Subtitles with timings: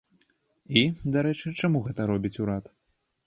[0.81, 0.81] І,
[1.17, 2.65] дарэчы, чаму гэта робіць урад?